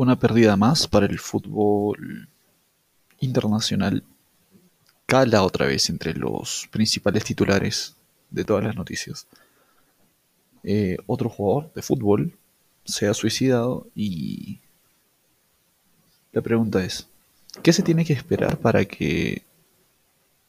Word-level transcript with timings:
Una 0.00 0.18
pérdida 0.18 0.56
más 0.56 0.88
para 0.88 1.04
el 1.04 1.18
fútbol 1.18 2.26
internacional 3.18 4.02
cala 5.04 5.42
otra 5.42 5.66
vez 5.66 5.90
entre 5.90 6.14
los 6.14 6.66
principales 6.72 7.22
titulares 7.22 7.96
de 8.30 8.42
todas 8.42 8.64
las 8.64 8.76
noticias. 8.76 9.26
Eh, 10.62 10.96
otro 11.06 11.28
jugador 11.28 11.70
de 11.74 11.82
fútbol 11.82 12.32
se 12.82 13.08
ha 13.08 13.12
suicidado 13.12 13.88
y 13.94 14.60
la 16.32 16.40
pregunta 16.40 16.82
es, 16.82 17.06
¿qué 17.62 17.74
se 17.74 17.82
tiene 17.82 18.06
que 18.06 18.14
esperar 18.14 18.56
para 18.56 18.86
que 18.86 19.42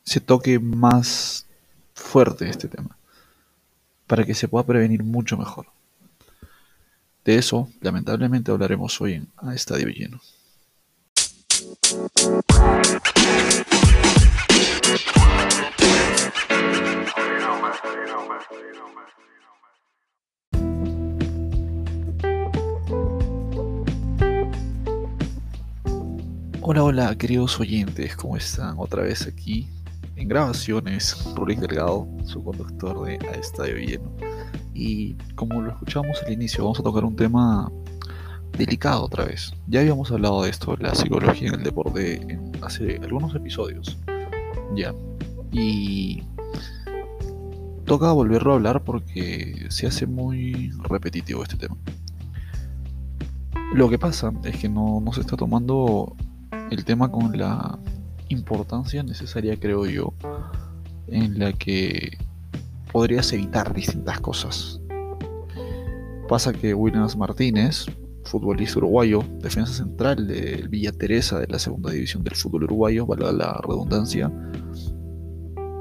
se 0.05 0.21
toque 0.21 0.59
más 0.59 1.45
fuerte 1.93 2.47
este 2.47 2.69
tema? 2.69 2.97
Para 4.07 4.23
que 4.23 4.33
se 4.33 4.47
pueda 4.47 4.65
prevenir 4.65 5.03
mucho 5.03 5.35
mejor. 5.35 5.65
De 7.23 7.35
eso, 7.35 7.69
lamentablemente, 7.81 8.51
hablaremos 8.51 8.99
hoy 8.99 9.13
en 9.13 9.27
A 9.37 9.53
Estadio 9.53 9.89
Lleno. 9.89 10.19
Hola, 26.63 26.83
hola, 26.83 27.15
queridos 27.15 27.59
oyentes, 27.59 28.15
¿cómo 28.15 28.35
están? 28.35 28.75
Otra 28.79 29.03
vez 29.03 29.27
aquí 29.27 29.67
en 30.15 30.27
grabaciones, 30.27 31.23
Rulín 31.35 31.59
Delgado, 31.59 32.07
su 32.25 32.43
conductor 32.43 33.05
de 33.05 33.19
A 33.27 33.33
Estadio 33.33 33.75
Lleno. 33.75 34.30
Y 34.73 35.15
como 35.35 35.61
lo 35.61 35.71
escuchamos 35.71 36.21
al 36.25 36.33
inicio, 36.33 36.63
vamos 36.63 36.79
a 36.79 36.83
tocar 36.83 37.03
un 37.03 37.15
tema 37.15 37.71
delicado 38.57 39.05
otra 39.05 39.25
vez. 39.25 39.53
Ya 39.67 39.81
habíamos 39.81 40.11
hablado 40.11 40.43
de 40.43 40.49
esto, 40.49 40.75
la 40.77 40.95
psicología 40.95 41.49
en 41.49 41.55
el 41.55 41.63
deporte, 41.63 42.39
hace 42.61 42.99
algunos 43.01 43.35
episodios. 43.35 43.97
Ya. 44.75 44.93
Y 45.51 46.23
toca 47.85 48.11
volverlo 48.11 48.53
a 48.53 48.55
hablar 48.55 48.83
porque 48.83 49.65
se 49.69 49.87
hace 49.87 50.05
muy 50.07 50.71
repetitivo 50.83 51.43
este 51.43 51.57
tema. 51.57 51.77
Lo 53.73 53.89
que 53.89 53.97
pasa 53.97 54.31
es 54.43 54.57
que 54.57 54.69
no, 54.69 55.01
no 55.01 55.13
se 55.13 55.21
está 55.21 55.37
tomando 55.37 56.15
el 56.71 56.85
tema 56.85 57.11
con 57.11 57.37
la 57.37 57.77
importancia 58.29 59.03
necesaria, 59.03 59.57
creo 59.59 59.85
yo, 59.85 60.13
en 61.07 61.39
la 61.39 61.53
que 61.53 62.17
podrías 62.91 63.31
evitar 63.33 63.73
distintas 63.73 64.19
cosas. 64.19 64.81
Pasa 66.27 66.53
que 66.53 66.73
Williams 66.73 67.17
Martínez, 67.17 67.85
futbolista 68.23 68.79
uruguayo, 68.79 69.23
defensa 69.39 69.73
central 69.73 70.27
del 70.27 70.69
Villa 70.69 70.91
Teresa 70.91 71.39
de 71.39 71.47
la 71.47 71.59
segunda 71.59 71.91
división 71.91 72.23
del 72.23 72.35
fútbol 72.35 72.63
uruguayo, 72.65 73.05
valga 73.05 73.31
la 73.31 73.61
redundancia, 73.67 74.29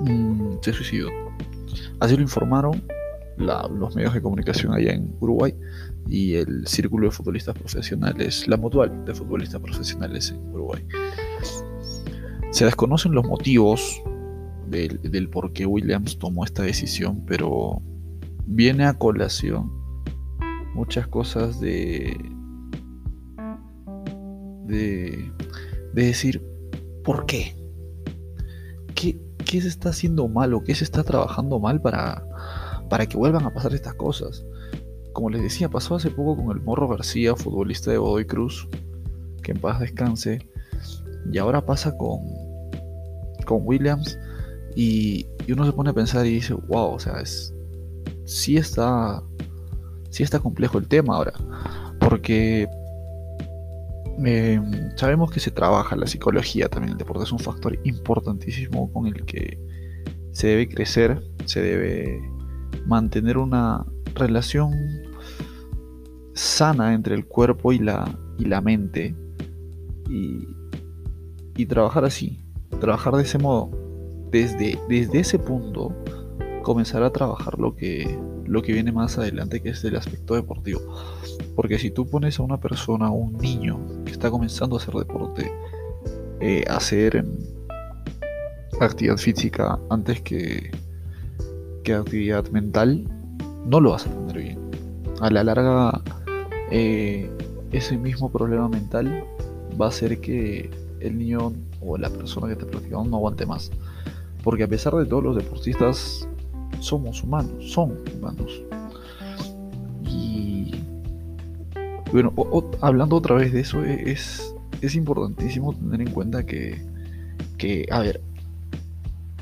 mm, 0.01 0.59
se 0.63 0.73
suicidó. 0.73 1.09
Así 2.01 2.17
lo 2.17 2.23
informaron 2.23 2.83
los 3.39 3.97
medios 3.97 4.13
de 4.13 4.21
comunicación 4.21 4.73
allá 4.75 4.93
en 4.93 5.15
Uruguay 5.21 5.55
y 6.09 6.35
el 6.35 6.67
Círculo 6.67 7.07
de 7.07 7.11
Futbolistas 7.11 7.55
Profesionales, 7.55 8.47
la 8.49 8.57
Mutual 8.57 9.05
de 9.05 9.15
Futbolistas 9.15 9.61
Profesionales 9.61 10.31
en 10.31 10.43
Uruguay. 10.53 10.85
Se 12.51 12.65
desconocen 12.65 13.13
los 13.13 13.25
motivos 13.25 14.03
del, 14.71 15.29
por 15.29 15.53
qué 15.53 15.67
Williams 15.67 16.19
tomó 16.19 16.45
esta 16.45 16.63
decisión, 16.63 17.25
pero 17.27 17.83
viene 18.47 18.85
a 18.85 18.95
colación 18.95 19.71
muchas 20.75 21.07
cosas 21.09 21.61
de, 21.61 22.17
de, 24.65 25.33
de 25.93 26.05
decir, 26.05 26.43
¿por 27.05 27.27
qué? 27.27 27.57
qué? 28.95 29.21
¿Qué 29.45 29.61
se 29.61 29.69
está 29.69 29.89
haciendo 29.89 30.29
mal 30.29 30.55
o 30.55 30.63
qué 30.63 30.77
se 30.77 30.85
está 30.85 31.03
trabajando 31.03 31.59
mal 31.59 31.81
para, 31.81 32.25
para 32.89 33.07
que 33.07 33.17
vuelvan 33.17 33.45
a 33.45 33.53
pasar 33.53 33.75
estas 33.75 33.95
cosas? 33.95 34.45
Como 35.13 35.29
les 35.29 35.43
decía, 35.43 35.69
pasó 35.69 35.97
hace 35.97 36.11
poco 36.11 36.37
con 36.37 36.57
el 36.57 36.63
Morro 36.63 36.87
García, 36.87 37.35
futbolista 37.35 37.91
de 37.91 37.99
Godoy 37.99 38.27
Cruz, 38.27 38.69
que 39.43 39.51
en 39.51 39.61
paz 39.61 39.81
descanse, 39.81 40.49
y 41.33 41.39
ahora 41.39 41.67
pasa 41.67 41.97
con, 41.97 42.21
con 43.45 43.63
Williams 43.65 44.17
y, 44.83 45.27
uno 45.53 45.67
se 45.67 45.73
pone 45.73 45.91
a 45.91 45.93
pensar 45.93 46.25
y 46.25 46.31
dice, 46.31 46.55
wow, 46.55 46.95
o 46.95 46.99
sea, 46.99 47.21
es, 47.21 47.53
sí, 48.25 48.57
está, 48.57 49.23
sí 50.09 50.23
está 50.23 50.39
complejo 50.39 50.79
el 50.79 50.89
tema 50.89 51.17
ahora. 51.17 51.35
Porque 51.99 52.67
em, 54.25 54.97
sabemos 54.97 55.31
que 55.33 55.39
se 55.39 55.51
trabaja 55.51 55.97
la 55.97 56.07
psicología 56.07 56.71
también. 56.71 56.93
El 56.93 56.99
deporte 56.99 57.25
es 57.25 57.33
un 57.33 57.41
factor 57.41 57.79
importantísimo 57.85 58.91
con 58.91 59.07
el 59.07 59.27
que 59.27 59.59
se 60.33 60.47
debe 60.47 60.67
crecer, 60.67 61.23
se 61.45 61.61
debe 61.61 62.23
mantener 62.87 63.37
una 63.37 63.85
relación 64.15 64.73
sana 66.33 66.95
entre 66.95 67.17
el 67.17 67.27
cuerpo 67.27 67.73
y 67.73 67.81
la, 67.81 68.19
y 68.39 68.47
la 68.47 68.63
mente. 68.63 69.15
Y, 70.09 70.49
y 71.55 71.67
trabajar 71.67 72.07
así, 72.07 72.39
trabajar 72.81 73.15
de 73.17 73.25
ese 73.25 73.37
modo 73.37 73.90
desde, 74.31 74.79
desde 74.89 75.21
ese 75.21 75.39
punto 75.39 75.95
comenzar 76.63 77.03
a 77.03 77.11
trabajar 77.11 77.59
lo 77.59 77.75
que, 77.75 78.19
lo 78.47 78.63
que 78.63 78.73
viene 78.73 78.93
más 78.93 79.19
adelante, 79.19 79.61
que 79.61 79.71
es 79.71 79.85
el 79.85 79.97
aspecto 79.97 80.35
deportivo. 80.35 80.81
Porque 81.57 81.79
si 81.79 81.91
tú 81.91 82.07
pones 82.07 82.39
a 82.39 82.43
una 82.43 82.61
persona, 82.61 83.11
un 83.11 83.37
niño 83.39 83.79
que 84.05 84.13
está 84.13 84.31
comenzando 84.31 84.77
a 84.77 84.79
hacer 84.79 84.95
deporte, 84.95 85.51
eh, 86.41 86.65
a 86.69 86.77
hacer 86.77 87.25
actividad 88.81 89.17
física 89.17 89.79
antes 89.91 90.21
que, 90.23 90.71
que 91.85 91.95
actividad 91.95 92.49
mental, 92.51 93.07
no 93.67 93.81
lo 93.81 93.91
vas 93.91 94.07
a 94.07 94.11
tener 94.11 94.39
bien. 94.39 94.59
A 95.21 95.31
la 95.31 95.45
larga, 95.45 96.03
eh, 96.71 97.31
ese 97.73 97.99
mismo 97.99 98.31
problema 98.31 98.69
mental 98.69 99.25
va 99.81 99.87
a 99.87 99.89
hacer 99.91 100.21
que 100.21 100.71
el 101.01 101.19
niño 101.19 101.53
o 101.81 101.97
la 101.97 102.11
persona 102.11 102.47
que 102.47 102.55
está 102.55 102.67
practicando 102.67 103.05
no 103.05 103.17
aguante 103.17 103.47
más. 103.47 103.71
Porque 104.43 104.65
a 104.65 104.69
pesar 104.69 104.95
de 104.95 105.07
todo, 105.07 105.21
los 105.21 105.37
deportistas 105.37 106.29
somos 106.81 107.23
humanos, 107.23 107.73
son 107.73 107.99
humanos. 108.17 108.63
Y 110.05 110.73
bueno, 112.13 112.33
hablando 112.81 113.17
otra 113.17 113.37
vez 113.37 113.53
de 113.53 113.61
eso, 113.61 113.85
e, 113.85 114.11
es, 114.11 114.55
es 114.81 114.95
importantísimo 114.95 115.75
tener 115.75 116.01
en 116.01 116.11
cuenta 116.11 116.45
que, 116.45 116.81
que, 117.59 117.87
a 117.91 118.01
ver, 118.01 118.21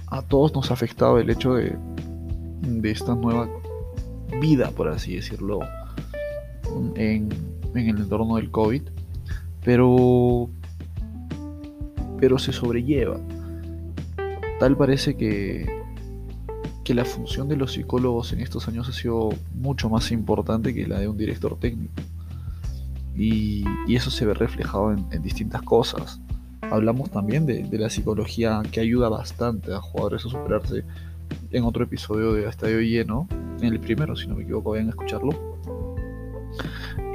a 0.08 0.22
todos 0.22 0.54
nos 0.54 0.70
ha 0.70 0.74
afectado 0.74 1.18
el 1.18 1.30
hecho 1.30 1.54
de, 1.54 1.76
de 2.62 2.90
esta 2.90 3.14
nueva 3.14 3.48
vida, 4.40 4.70
por 4.70 4.88
así 4.88 5.16
decirlo, 5.16 5.60
en, 6.96 7.28
en 7.74 7.88
el 7.88 7.98
entorno 7.98 8.36
del 8.36 8.50
COVID. 8.50 8.82
Pero, 9.64 10.48
pero 12.18 12.38
se 12.38 12.52
sobrelleva 12.52 13.20
Tal 14.58 14.76
parece 14.76 15.16
que, 15.16 15.66
que 16.88 16.94
la 16.94 17.04
función 17.04 17.48
de 17.48 17.56
los 17.56 17.74
psicólogos 17.74 18.32
en 18.32 18.40
estos 18.40 18.66
años 18.66 18.88
ha 18.88 18.92
sido 18.92 19.28
mucho 19.54 19.90
más 19.90 20.10
importante 20.10 20.74
que 20.74 20.86
la 20.86 20.98
de 20.98 21.06
un 21.06 21.18
director 21.18 21.58
técnico. 21.58 21.92
Y, 23.14 23.62
eso 23.88 24.10
se 24.10 24.24
ve 24.24 24.32
reflejado 24.32 24.92
en, 24.92 25.22
distintas 25.22 25.60
cosas. 25.60 26.18
Hablamos 26.62 27.10
también 27.10 27.44
de, 27.44 27.68
la 27.72 27.90
psicología 27.90 28.62
que 28.72 28.80
ayuda 28.80 29.10
bastante 29.10 29.74
a 29.74 29.80
jugadores 29.80 30.24
a 30.24 30.30
superarse 30.30 30.84
en 31.50 31.64
otro 31.64 31.84
episodio 31.84 32.32
de 32.32 32.48
Estadio 32.48 32.80
Lleno, 32.80 33.28
en 33.60 33.72
el 33.72 33.80
primero, 33.80 34.16
si 34.16 34.26
no 34.26 34.36
me 34.36 34.44
equivoco, 34.44 34.70
vayan 34.70 34.86
a 34.86 34.90
escucharlo. 34.90 35.58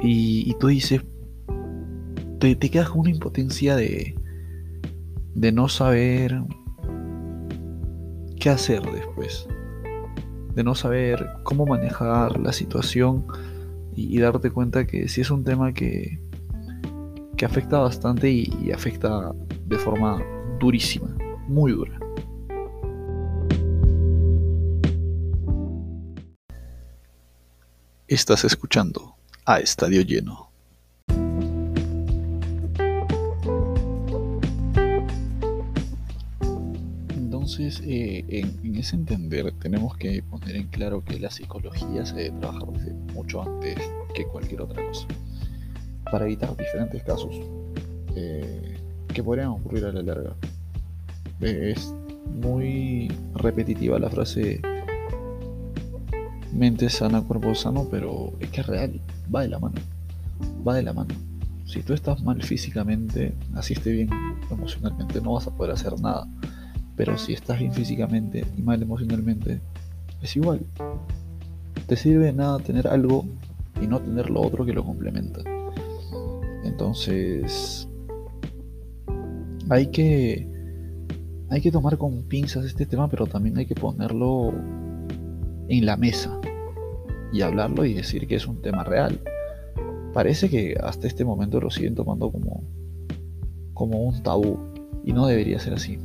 Y, 0.04 0.54
tú 0.60 0.68
dices, 0.68 1.02
te, 2.38 2.54
te, 2.54 2.70
quedas 2.70 2.90
con 2.90 3.00
una 3.00 3.10
impotencia 3.10 3.74
de, 3.74 4.14
de 5.34 5.50
no 5.50 5.68
saber 5.68 6.44
qué 8.44 8.50
hacer 8.50 8.82
después, 8.92 9.48
de 10.54 10.62
no 10.62 10.74
saber 10.74 11.26
cómo 11.44 11.64
manejar 11.64 12.38
la 12.38 12.52
situación 12.52 13.26
y, 13.96 14.18
darte 14.18 14.50
cuenta 14.50 14.86
que 14.86 15.08
si 15.08 15.22
es 15.22 15.30
un 15.30 15.44
tema 15.44 15.72
que, 15.72 16.20
que 17.38 17.46
afecta 17.46 17.78
bastante 17.78 18.30
y, 18.30 18.70
afecta 18.70 19.32
de 19.64 19.78
forma 19.78 20.22
durísima, 20.60 21.16
muy 21.48 21.72
dura. 21.72 21.98
Estás 28.06 28.44
escuchando 28.44 29.14
a 29.46 29.60
Estadio 29.60 30.02
Lleno. 30.02 30.53
Entonces, 37.56 37.86
eh, 37.86 38.24
en, 38.64 38.74
ese 38.74 38.96
entender, 38.96 39.52
tenemos 39.60 39.96
que 39.96 40.24
poner 40.24 40.56
en 40.56 40.66
claro 40.66 41.04
que 41.04 41.20
la 41.20 41.30
psicología 41.30 42.04
se 42.04 42.16
debe 42.16 42.40
trabajar 42.40 42.66
desde 42.72 42.92
mucho 43.14 43.42
antes 43.42 43.78
que 44.12 44.26
cualquier 44.26 44.62
otra 44.62 44.84
cosa. 44.84 45.06
para 46.10 46.24
evitar 46.24 46.56
diferentes 46.56 47.00
casos 47.04 47.30
eh, 48.16 48.76
que 49.06 49.22
podrían 49.22 49.50
ocurrir 49.50 49.84
a 49.84 49.92
la 49.92 50.02
larga. 50.02 50.34
Es 51.40 51.94
muy 52.26 53.12
repetitiva 53.36 54.00
la 54.00 54.10
frase 54.10 54.60
mente 56.52 56.90
sana, 56.90 57.22
cuerpo 57.22 57.54
sano, 57.54 57.86
pero 57.88 58.32
es 58.40 58.50
que 58.50 58.62
es 58.62 58.66
real, 58.66 59.00
va 59.32 59.42
de 59.42 59.48
la 59.48 59.60
mano, 59.60 59.76
va 60.66 60.74
de 60.74 60.82
la 60.82 60.92
mano. 60.92 61.14
Si 61.66 61.84
tú 61.84 61.94
estás 61.94 62.20
mal 62.20 62.42
físicamente, 62.42 63.32
así 63.54 63.74
esté 63.74 63.92
bien 63.92 64.10
emocionalmente, 64.50 65.20
no 65.20 65.34
vas 65.34 65.46
a 65.46 65.52
poder 65.52 65.72
hacer 65.72 66.00
nada. 66.00 66.26
Pero 66.96 67.18
si 67.18 67.32
estás 67.32 67.58
bien 67.58 67.72
físicamente 67.72 68.44
y 68.56 68.62
mal 68.62 68.80
emocionalmente, 68.82 69.60
es 70.22 70.36
igual. 70.36 70.60
Te 71.86 71.96
sirve 71.96 72.26
de 72.26 72.32
nada 72.32 72.58
tener 72.60 72.86
algo 72.86 73.24
y 73.82 73.86
no 73.86 74.00
tener 74.00 74.30
lo 74.30 74.40
otro 74.40 74.64
que 74.64 74.72
lo 74.72 74.84
complementa. 74.84 75.40
Entonces, 76.64 77.88
hay 79.68 79.88
que 79.88 80.48
hay 81.50 81.60
que 81.60 81.70
tomar 81.70 81.98
con 81.98 82.22
pinzas 82.24 82.64
este 82.64 82.86
tema, 82.86 83.08
pero 83.08 83.26
también 83.26 83.58
hay 83.58 83.66
que 83.66 83.74
ponerlo 83.74 84.52
en 85.68 85.86
la 85.86 85.96
mesa 85.96 86.40
y 87.32 87.42
hablarlo 87.42 87.84
y 87.84 87.94
decir 87.94 88.26
que 88.26 88.36
es 88.36 88.46
un 88.46 88.60
tema 88.60 88.82
real. 88.82 89.20
Parece 90.12 90.48
que 90.48 90.76
hasta 90.82 91.06
este 91.06 91.24
momento 91.24 91.60
lo 91.60 91.70
siguen 91.70 91.94
tomando 91.94 92.30
como, 92.30 92.64
como 93.72 94.02
un 94.02 94.22
tabú 94.22 94.58
y 95.04 95.12
no 95.12 95.26
debería 95.26 95.58
ser 95.58 95.74
así. 95.74 95.98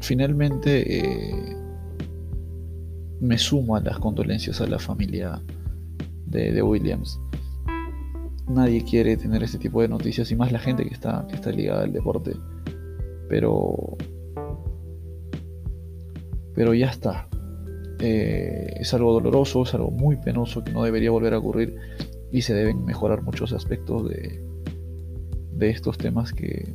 Finalmente 0.00 0.98
eh, 0.98 1.56
me 3.20 3.38
sumo 3.38 3.76
a 3.76 3.80
las 3.80 3.98
condolencias 3.98 4.60
a 4.60 4.66
la 4.66 4.78
familia 4.78 5.42
de, 6.26 6.52
de, 6.52 6.62
Williams. 6.62 7.18
Nadie 8.48 8.84
quiere 8.84 9.16
tener 9.16 9.42
este 9.42 9.58
tipo 9.58 9.80
de 9.80 9.88
noticias 9.88 10.30
y 10.30 10.36
más 10.36 10.52
la 10.52 10.58
gente 10.58 10.84
que 10.84 10.92
está, 10.92 11.26
que 11.28 11.36
está 11.36 11.50
ligada 11.50 11.84
al 11.84 11.92
deporte. 11.92 12.32
Pero 13.28 13.96
pero 16.54 16.72
ya 16.72 16.86
está. 16.86 17.28
Eh, 18.00 18.74
es 18.80 18.94
algo 18.94 19.12
doloroso, 19.12 19.62
es 19.62 19.74
algo 19.74 19.90
muy 19.90 20.16
penoso 20.16 20.62
que 20.62 20.72
no 20.72 20.82
debería 20.84 21.10
volver 21.10 21.34
a 21.34 21.38
ocurrir 21.38 21.76
y 22.30 22.42
se 22.42 22.54
deben 22.54 22.84
mejorar 22.84 23.22
muchos 23.22 23.52
aspectos 23.52 24.08
de, 24.08 24.44
de 25.52 25.70
estos 25.70 25.98
temas 25.98 26.32
que, 26.32 26.74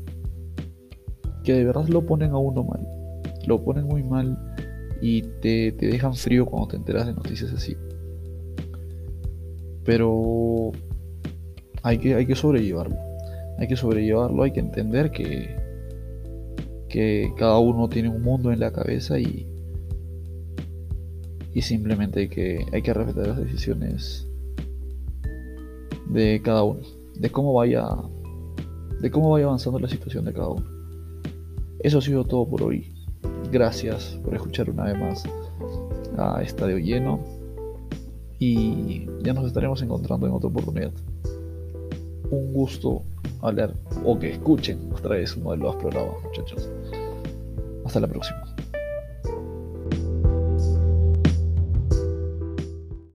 que 1.49 1.55
de 1.55 1.65
verdad 1.65 1.87
lo 1.87 2.05
ponen 2.05 2.29
a 2.29 2.37
uno 2.37 2.63
mal. 2.63 2.87
Lo 3.47 3.63
ponen 3.63 3.85
muy 3.85 4.03
mal 4.03 4.37
y 5.01 5.23
te, 5.23 5.71
te 5.71 5.87
dejan 5.87 6.13
frío 6.13 6.45
cuando 6.45 6.67
te 6.67 6.77
enteras 6.77 7.07
de 7.07 7.13
noticias 7.13 7.51
así. 7.51 7.75
Pero 9.83 10.71
hay 11.81 11.97
que, 11.97 12.13
hay 12.13 12.27
que 12.27 12.35
sobrellevarlo. 12.35 12.95
Hay 13.57 13.67
que 13.67 13.75
sobrellevarlo, 13.75 14.43
hay 14.43 14.51
que 14.51 14.59
entender 14.59 15.09
que, 15.09 15.55
que 16.87 17.33
cada 17.35 17.57
uno 17.57 17.89
tiene 17.89 18.09
un 18.09 18.21
mundo 18.21 18.51
en 18.51 18.59
la 18.59 18.71
cabeza 18.71 19.17
y, 19.17 19.47
y 21.55 21.63
simplemente 21.63 22.19
hay 22.19 22.29
que, 22.29 22.63
hay 22.71 22.83
que 22.83 22.93
respetar 22.93 23.29
las 23.29 23.37
decisiones 23.39 24.27
de 26.11 26.39
cada 26.43 26.61
uno, 26.61 26.81
de 27.15 27.31
cómo 27.31 27.53
vaya, 27.55 27.87
de 29.01 29.09
cómo 29.09 29.31
vaya 29.31 29.45
avanzando 29.47 29.79
la 29.79 29.89
situación 29.89 30.25
de 30.25 30.33
cada 30.33 30.49
uno. 30.49 30.78
Eso 31.79 31.99
ha 31.99 32.01
sido 32.01 32.25
todo 32.25 32.47
por 32.47 32.63
hoy. 32.63 32.93
Gracias 33.51 34.19
por 34.23 34.35
escuchar 34.35 34.69
una 34.69 34.85
vez 34.85 34.99
más 34.99 35.23
a 36.17 36.41
Estadio 36.41 36.77
Lleno 36.77 37.19
y 38.37 39.07
ya 39.23 39.33
nos 39.33 39.45
estaremos 39.45 39.81
encontrando 39.81 40.27
en 40.27 40.33
otra 40.33 40.49
oportunidad. 40.49 40.91
Un 42.31 42.53
gusto 42.53 43.03
hablar 43.41 43.73
o 44.05 44.19
que 44.19 44.31
escuchen 44.31 44.91
otra 44.93 45.15
vez 45.15 45.35
uno 45.37 45.51
de 45.51 45.57
los 45.57 45.75
programas, 45.77 46.21
muchachos. 46.23 46.69
Hasta 47.85 47.99
la 48.01 48.07
próxima. 48.07 48.48